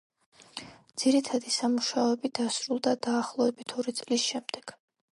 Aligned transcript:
ძირითადი 1.01 1.53
სამუშაოები 1.57 2.33
დასრულდა 2.41 2.97
დაახლოებით 3.09 3.79
ორი 3.81 3.99
წლის 4.03 4.29
შემდეგ. 4.35 4.79